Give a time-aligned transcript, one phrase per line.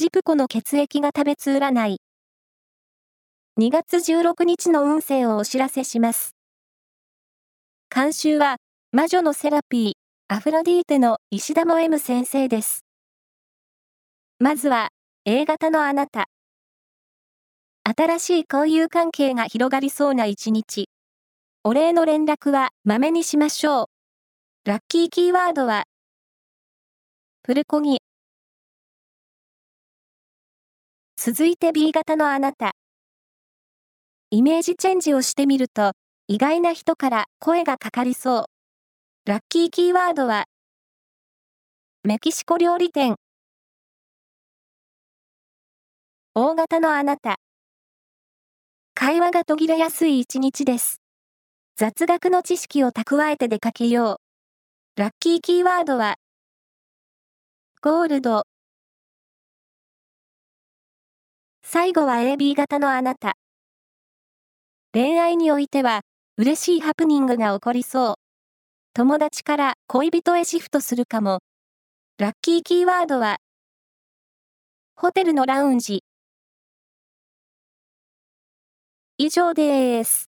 [0.00, 2.00] ジプコの血液が食べつ占い。
[3.60, 6.34] 2月16日の運勢をお知らせします。
[7.94, 8.56] 監修は、
[8.92, 9.92] 魔女のセラピー、
[10.34, 12.86] アフロディーテの石田も M 先生です。
[14.38, 14.88] まずは、
[15.26, 16.28] A 型のあなた。
[17.84, 20.88] 新しい交友関係が広がりそうな一日。
[21.62, 23.86] お礼の連絡は、まめにしましょう。
[24.64, 25.84] ラッキーキーワードは、
[27.42, 27.98] プルコギ。
[31.22, 32.72] 続いて B 型のあなた。
[34.30, 35.92] イメージチェンジをしてみると、
[36.28, 38.44] 意外な人から声がかかりそう。
[39.26, 40.46] ラッキーキーワードは、
[42.04, 43.16] メキシコ料理店。
[46.34, 47.36] 大型のあなた。
[48.94, 51.02] 会話が途切れやすい一日です。
[51.76, 54.20] 雑学の知識を蓄えて出かけよ
[54.96, 54.98] う。
[54.98, 56.16] ラッキーキーワードは、
[57.82, 58.44] ゴールド。
[61.72, 63.34] 最後は AB 型のあなた。
[64.92, 66.00] 恋愛においては、
[66.36, 68.14] 嬉しいハプニングが起こりそう。
[68.92, 71.38] 友達から恋人へシフトするかも。
[72.18, 73.36] ラッキーキーワードは、
[74.96, 76.02] ホテルのラウンジ。
[79.16, 80.29] 以上です。